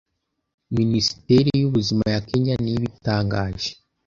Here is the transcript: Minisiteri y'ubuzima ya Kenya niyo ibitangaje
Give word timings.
Minisiteri 0.77 1.49
y'ubuzima 1.59 2.03
ya 2.13 2.19
Kenya 2.29 2.53
niyo 2.57 2.75
ibitangaje 2.79 3.71